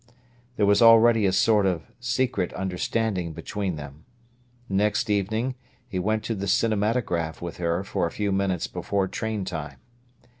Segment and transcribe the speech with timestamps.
[0.55, 4.03] There was already a sort of secret understanding between them.
[4.67, 5.53] The next evening
[5.87, 9.77] he went to the cinematograph with her for a few minutes before train time.